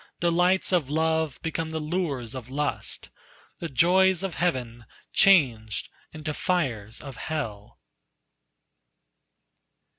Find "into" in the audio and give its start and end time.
6.11-6.33